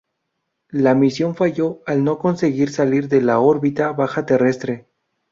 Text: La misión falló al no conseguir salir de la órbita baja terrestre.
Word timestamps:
La 0.71 0.95
misión 0.95 1.35
falló 1.35 1.83
al 1.85 2.03
no 2.03 2.17
conseguir 2.17 2.71
salir 2.71 3.07
de 3.07 3.21
la 3.21 3.37
órbita 3.37 3.91
baja 3.91 4.25
terrestre. 4.25 4.87